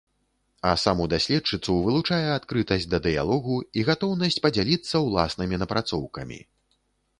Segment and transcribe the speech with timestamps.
[0.69, 6.43] А саму даследчыцу вылучае адкрытасць да дыялогу і гатоўнасць падзяліцца ўласнымі напрацоўкамі.